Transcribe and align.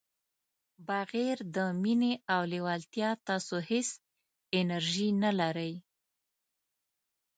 بغير 0.87 1.37
د 1.55 1.57
مینې 1.81 2.13
او 2.33 2.41
لیوالتیا 2.53 3.09
تاسو 3.27 3.55
هیڅ 3.69 3.89
انرژي 4.59 5.07
نه 5.23 5.31
لرئ. 5.39 5.73